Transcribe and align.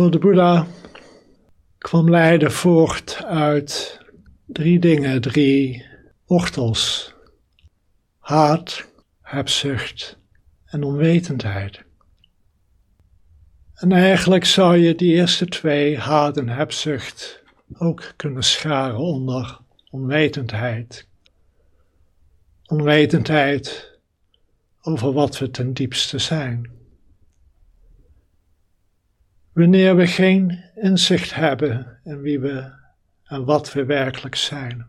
Voor 0.00 0.10
de 0.10 0.18
Boeddha 0.18 0.66
kwam 1.78 2.10
lijden 2.10 2.52
voort 2.52 3.24
uit 3.24 4.00
drie 4.46 4.78
dingen, 4.78 5.20
drie 5.20 5.86
wortels: 6.26 7.14
haat, 8.18 8.86
hebzucht 9.20 10.18
en 10.64 10.82
onwetendheid. 10.82 11.82
En 13.74 13.92
eigenlijk 13.92 14.44
zou 14.44 14.76
je 14.76 14.94
die 14.94 15.14
eerste 15.14 15.46
twee, 15.46 15.98
haat 15.98 16.36
en 16.36 16.48
hebzucht, 16.48 17.42
ook 17.78 18.12
kunnen 18.16 18.42
scharen 18.42 18.98
onder 18.98 19.58
onwetendheid. 19.90 21.06
Onwetendheid 22.66 23.98
over 24.80 25.12
wat 25.12 25.38
we 25.38 25.50
ten 25.50 25.74
diepste 25.74 26.18
zijn. 26.18 26.79
Wanneer 29.60 29.96
we 29.96 30.06
geen 30.06 30.64
inzicht 30.74 31.34
hebben 31.34 32.00
in 32.04 32.20
wie 32.20 32.40
we 32.40 32.72
en 33.24 33.44
wat 33.44 33.72
we 33.72 33.84
werkelijk 33.84 34.34
zijn, 34.34 34.86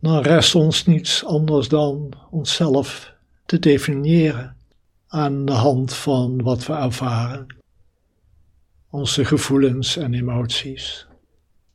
dan 0.00 0.22
rest 0.22 0.54
ons 0.54 0.86
niets 0.86 1.24
anders 1.24 1.68
dan 1.68 2.12
onszelf 2.30 3.14
te 3.46 3.58
definiëren 3.58 4.56
aan 5.06 5.44
de 5.44 5.52
hand 5.52 5.94
van 5.94 6.42
wat 6.42 6.66
we 6.66 6.72
ervaren, 6.72 7.56
onze 8.90 9.24
gevoelens 9.24 9.96
en 9.96 10.14
emoties, 10.14 11.06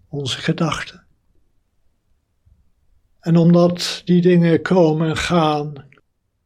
onze 0.10 0.38
gedachten. 0.38 1.06
En 3.20 3.38
omdat 3.38 4.02
die 4.06 4.22
dingen 4.22 4.62
komen 4.62 5.10
en 5.10 5.18
gaan 5.18 5.74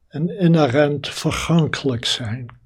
en 0.08 0.40
inherent 0.40 1.08
vergankelijk 1.08 2.06
zijn, 2.06 2.62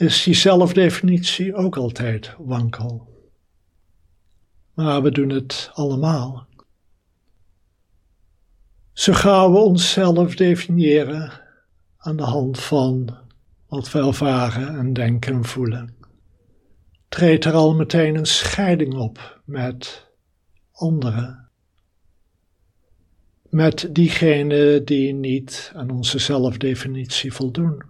is 0.00 0.22
die 0.22 0.34
zelfdefinitie 0.34 1.54
ook 1.54 1.76
altijd 1.76 2.34
wankel. 2.38 3.08
Maar 4.74 5.02
we 5.02 5.10
doen 5.10 5.28
het 5.28 5.70
allemaal. 5.72 6.46
Zo 8.92 9.12
gaan 9.12 9.52
we 9.52 9.58
onszelf 9.58 10.34
definiëren 10.34 11.40
aan 11.96 12.16
de 12.16 12.22
hand 12.22 12.60
van 12.60 13.18
wat 13.66 13.92
we 13.92 13.98
ervaren 13.98 14.78
en 14.78 14.92
denken 14.92 15.34
en 15.34 15.44
voelen. 15.44 15.94
Treedt 17.08 17.44
er 17.44 17.52
al 17.52 17.74
meteen 17.74 18.16
een 18.16 18.26
scheiding 18.26 18.94
op 18.94 19.42
met 19.44 20.10
anderen. 20.72 21.50
Met 23.42 23.88
diegenen 23.92 24.84
die 24.84 25.12
niet 25.12 25.72
aan 25.74 25.90
onze 25.90 26.18
zelfdefinitie 26.18 27.32
voldoen. 27.32 27.89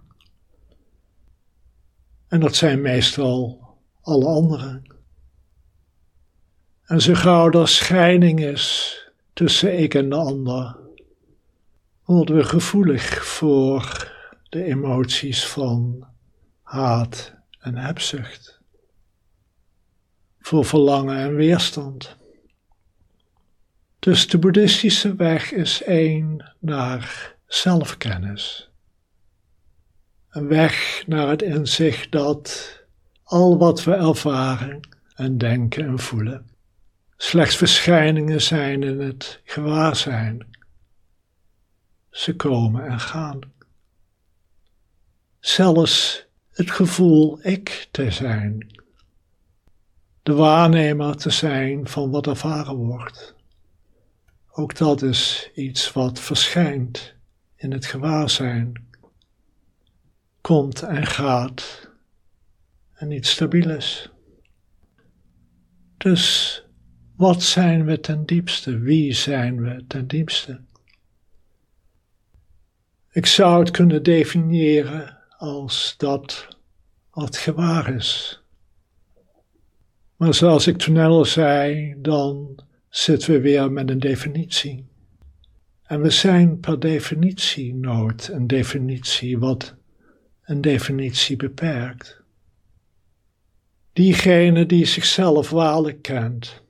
En 2.31 2.39
dat 2.39 2.55
zijn 2.55 2.81
meestal 2.81 3.67
alle 4.01 4.25
anderen. 4.25 4.83
En 6.83 7.01
zo 7.01 7.13
gauw 7.13 7.51
er 7.51 7.67
scheiding 7.67 8.39
is 8.39 8.97
tussen 9.33 9.79
ik 9.79 9.93
en 9.93 10.09
de 10.09 10.15
ander, 10.15 10.77
worden 12.03 12.35
we 12.35 12.43
gevoelig 12.43 13.25
voor 13.25 14.11
de 14.49 14.63
emoties 14.63 15.47
van 15.47 16.07
haat 16.61 17.33
en 17.59 17.77
hebzucht, 17.77 18.61
voor 20.39 20.65
verlangen 20.65 21.17
en 21.17 21.35
weerstand. 21.35 22.17
Dus 23.99 24.27
de 24.27 24.37
boeddhistische 24.37 25.15
weg 25.15 25.51
is 25.51 25.83
één 25.83 26.55
naar 26.59 27.35
zelfkennis. 27.45 28.70
Een 30.31 30.47
weg 30.47 31.03
naar 31.07 31.29
het 31.29 31.41
inzicht 31.41 32.11
dat 32.11 32.79
al 33.23 33.57
wat 33.57 33.83
we 33.83 33.93
ervaren 33.93 34.79
en 35.15 35.37
denken 35.37 35.85
en 35.85 35.99
voelen 35.99 36.51
slechts 37.23 37.55
verschijningen 37.55 38.41
zijn 38.41 38.83
in 38.83 38.99
het 38.99 39.41
gewaarzijn. 39.43 40.47
Ze 42.09 42.35
komen 42.35 42.85
en 42.85 42.99
gaan. 42.99 43.39
Zelfs 45.39 46.25
het 46.51 46.71
gevoel 46.71 47.39
ik 47.41 47.87
te 47.91 48.11
zijn, 48.11 48.81
de 50.23 50.33
waarnemer 50.33 51.17
te 51.17 51.29
zijn 51.29 51.87
van 51.87 52.11
wat 52.11 52.27
ervaren 52.27 52.75
wordt. 52.75 53.35
Ook 54.51 54.77
dat 54.77 55.01
is 55.01 55.49
iets 55.55 55.93
wat 55.93 56.19
verschijnt 56.19 57.13
in 57.55 57.71
het 57.71 57.85
gewaarzijn 57.85 58.89
komt 60.51 60.81
en 60.81 61.05
gaat 61.05 61.89
en 62.93 63.07
niet 63.07 63.27
stabiel 63.27 63.69
is. 63.69 64.09
Dus 65.97 66.63
wat 67.15 67.43
zijn 67.43 67.85
we 67.85 67.99
ten 67.99 68.25
diepste? 68.25 68.79
Wie 68.79 69.13
zijn 69.13 69.61
we 69.61 69.83
ten 69.87 70.07
diepste? 70.07 70.61
Ik 73.11 73.25
zou 73.25 73.59
het 73.59 73.71
kunnen 73.71 74.03
definiëren 74.03 75.17
als 75.37 75.93
dat 75.97 76.47
wat 77.11 77.37
gewaar 77.37 77.95
is. 77.95 78.41
Maar 80.15 80.33
zoals 80.33 80.67
ik 80.67 80.77
toen 80.77 80.97
al 80.97 81.25
zei, 81.25 81.95
dan 81.97 82.59
zitten 82.89 83.31
we 83.31 83.41
weer 83.41 83.71
met 83.71 83.89
een 83.89 83.99
definitie. 83.99 84.87
En 85.83 86.01
we 86.01 86.09
zijn 86.09 86.59
per 86.59 86.79
definitie 86.79 87.75
nooit 87.75 88.27
een 88.27 88.47
definitie 88.47 89.39
wat 89.39 89.79
een 90.51 90.61
definitie 90.61 91.35
beperkt. 91.35 92.21
Diegene 93.93 94.65
die 94.65 94.85
zichzelf 94.85 95.49
waarlijk 95.49 96.01
kent, 96.01 96.63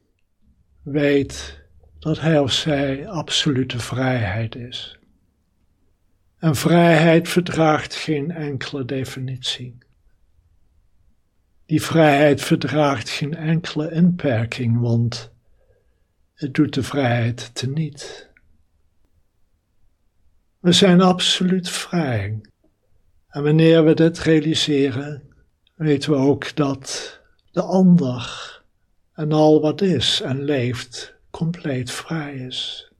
weet 0.81 1.61
dat 1.99 2.19
hij 2.19 2.39
of 2.39 2.51
zij 2.51 3.09
absolute 3.09 3.79
vrijheid 3.79 4.55
is. 4.55 4.99
En 6.37 6.55
vrijheid 6.55 7.29
verdraagt 7.29 7.95
geen 7.95 8.31
enkele 8.31 8.85
definitie. 8.85 9.77
Die 11.65 11.81
vrijheid 11.81 12.41
verdraagt 12.41 13.09
geen 13.09 13.35
enkele 13.35 13.91
inperking, 13.91 14.79
want 14.79 15.31
het 16.33 16.53
doet 16.53 16.73
de 16.73 16.83
vrijheid 16.83 17.55
teniet. 17.55 18.29
We 20.59 20.71
zijn 20.71 21.01
absoluut 21.01 21.69
vrij 21.69 22.41
en 23.31 23.43
wanneer 23.43 23.85
we 23.85 23.93
dit 23.93 24.19
realiseren, 24.19 25.23
weten 25.75 26.11
we 26.11 26.17
ook 26.17 26.55
dat 26.55 27.19
de 27.51 27.61
ander 27.61 28.61
en 29.13 29.31
al 29.31 29.61
wat 29.61 29.81
is 29.81 30.21
en 30.21 30.43
leeft 30.43 31.15
compleet 31.29 31.91
vrij 31.91 32.35
is. 32.35 32.91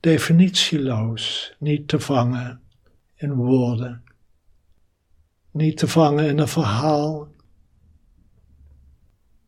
Definitieloos, 0.00 1.54
niet 1.58 1.88
te 1.88 2.00
vangen 2.00 2.60
in 3.14 3.32
woorden, 3.32 4.02
niet 5.50 5.76
te 5.76 5.88
vangen 5.88 6.28
in 6.28 6.38
een 6.38 6.48
verhaal. 6.48 7.28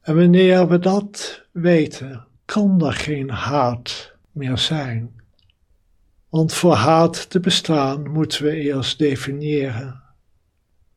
En 0.01 0.17
wanneer 0.17 0.69
we 0.69 0.79
dat 0.79 1.47
weten, 1.53 2.27
kan 2.45 2.85
er 2.87 2.93
geen 2.93 3.31
haat 3.31 4.17
meer 4.33 4.59
zijn. 4.59 5.20
Want 6.31 6.53
voor 6.53 6.75
haat 6.75 7.31
te 7.31 7.41
bestaan 7.41 8.11
moeten 8.11 8.45
we 8.45 8.57
eerst 8.57 8.99
definiëren 8.99 10.03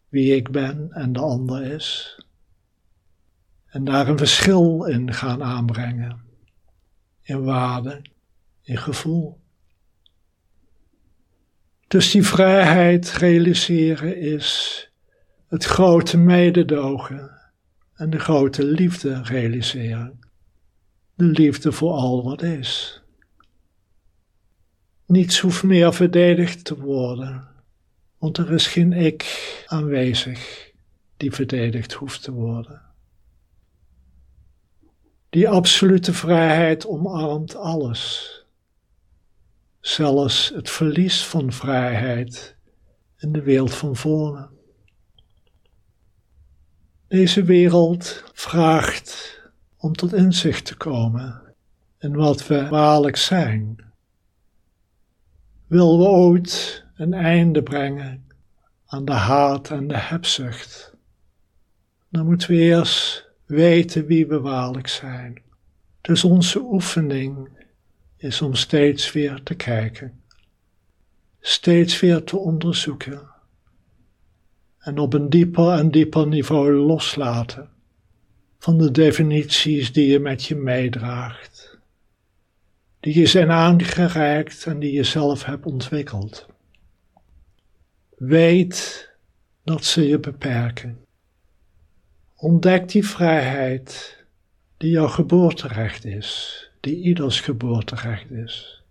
wie 0.09 0.35
ik 0.35 0.51
ben 0.51 0.87
en 0.91 1.13
de 1.13 1.19
ander 1.19 1.63
is. 1.63 2.17
En 3.65 3.83
daar 3.83 4.07
een 4.07 4.17
verschil 4.17 4.83
in 4.83 5.13
gaan 5.13 5.43
aanbrengen. 5.43 6.21
In 7.21 7.43
waarde, 7.43 8.01
in 8.61 8.77
gevoel. 8.77 9.39
Dus 11.87 12.11
die 12.11 12.23
vrijheid 12.23 13.11
realiseren 13.11 14.17
is 14.17 14.89
het 15.47 15.63
grote 15.63 16.17
mededogen 16.17 17.31
en 17.93 18.09
de 18.09 18.19
grote 18.19 18.65
liefde 18.65 19.21
realiseren. 19.23 20.19
De 21.15 21.25
liefde 21.25 21.71
voor 21.71 21.93
al 21.93 22.23
wat 22.23 22.41
is. 22.41 23.02
Niets 25.13 25.39
hoeft 25.39 25.63
meer 25.63 25.93
verdedigd 25.93 26.65
te 26.65 26.79
worden, 26.79 27.47
want 28.17 28.37
er 28.37 28.51
is 28.51 28.67
geen 28.67 28.93
ik 28.93 29.63
aanwezig 29.67 30.71
die 31.17 31.31
verdedigd 31.31 31.93
hoeft 31.93 32.23
te 32.23 32.31
worden. 32.31 32.81
Die 35.29 35.49
absolute 35.49 36.13
vrijheid 36.13 36.85
omarmt 36.85 37.55
alles, 37.55 38.31
zelfs 39.79 40.51
het 40.55 40.69
verlies 40.69 41.25
van 41.25 41.51
vrijheid 41.51 42.55
in 43.17 43.31
de 43.31 43.41
wereld 43.41 43.73
van 43.73 43.95
vormen. 43.95 44.49
Deze 47.07 47.43
wereld 47.43 48.23
vraagt 48.33 49.41
om 49.77 49.93
tot 49.93 50.13
inzicht 50.13 50.65
te 50.65 50.75
komen 50.75 51.55
in 51.99 52.15
wat 52.15 52.47
we 52.47 52.67
waarlijk 52.67 53.17
zijn 53.17 53.92
wil 55.73 55.97
we 55.97 56.03
ooit 56.03 56.83
een 56.95 57.13
einde 57.13 57.63
brengen 57.63 58.27
aan 58.85 59.05
de 59.05 59.11
haat 59.11 59.69
en 59.69 59.87
de 59.87 59.97
hebzucht, 59.97 60.95
dan 62.09 62.25
moeten 62.25 62.49
we 62.49 62.55
eerst 62.55 63.29
weten 63.45 64.05
wie 64.05 64.27
we 64.27 64.39
waarlijk 64.39 64.87
zijn. 64.87 65.41
Dus 66.01 66.23
onze 66.23 66.59
oefening 66.59 67.49
is 68.17 68.41
om 68.41 68.55
steeds 68.55 69.11
weer 69.11 69.43
te 69.43 69.53
kijken, 69.53 70.21
steeds 71.39 71.99
weer 71.99 72.23
te 72.23 72.37
onderzoeken 72.37 73.21
en 74.77 74.99
op 74.99 75.13
een 75.13 75.29
dieper 75.29 75.71
en 75.71 75.91
dieper 75.91 76.27
niveau 76.27 76.73
loslaten 76.73 77.69
van 78.59 78.77
de 78.77 78.91
definities 78.91 79.93
die 79.93 80.07
je 80.07 80.19
met 80.19 80.43
je 80.43 80.55
meedraagt, 80.55 81.52
die 83.03 83.19
je 83.19 83.25
zijn 83.25 83.51
aangereikt 83.51 84.65
en 84.65 84.79
die 84.79 84.93
je 84.93 85.03
zelf 85.03 85.45
hebt 85.45 85.65
ontwikkeld. 85.65 86.45
Weet 88.17 89.11
dat 89.63 89.85
ze 89.85 90.07
je 90.07 90.19
beperken. 90.19 91.05
Ontdek 92.35 92.89
die 92.89 93.07
vrijheid 93.07 94.17
die 94.77 94.91
jouw 94.91 95.07
geboorterecht 95.07 96.05
is, 96.05 96.69
die 96.79 97.01
ieders 97.01 97.39
geboorterecht 97.39 98.31
is. 98.31 98.83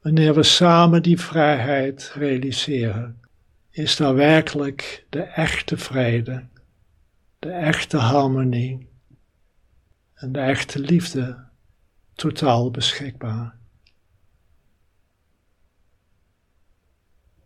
Wanneer 0.00 0.34
we 0.34 0.42
samen 0.42 1.02
die 1.02 1.20
vrijheid 1.20 2.12
realiseren, 2.14 3.20
is 3.70 3.96
daar 3.96 4.14
werkelijk 4.14 5.06
de 5.10 5.22
echte 5.22 5.76
vrede, 5.76 6.46
de 7.38 7.50
echte 7.50 7.96
harmonie 7.96 8.88
en 10.14 10.32
de 10.32 10.40
echte 10.40 10.78
liefde 10.78 11.52
totaal 12.14 12.70
beschikbaar. 12.70 13.56